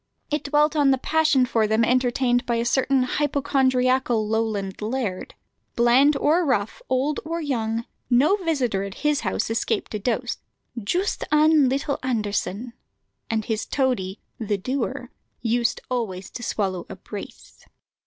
[0.31, 5.35] It dwelt on the passion for them entertained by a certain hypochondriacal Lowland laird.
[5.75, 10.39] Bland or rough, old or young, no visitor at his house escaped a dose
[10.83, 12.73] "joost ane leetle Anderson;"
[13.29, 17.63] and his toady "the doer" used always to swallow a brace.